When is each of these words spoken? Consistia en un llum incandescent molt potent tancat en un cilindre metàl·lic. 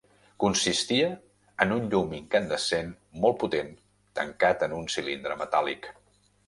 Consistia 0.43 1.09
en 1.65 1.75
un 1.75 1.85
llum 1.91 2.17
incandescent 2.21 2.91
molt 3.27 3.41
potent 3.45 3.73
tancat 4.23 4.69
en 4.71 4.79
un 4.83 4.93
cilindre 4.97 5.41
metàl·lic. 5.45 5.93